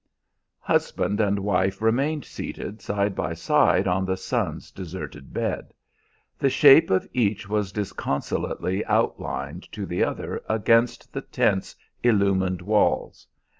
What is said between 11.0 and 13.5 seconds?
the tent's illumined walls.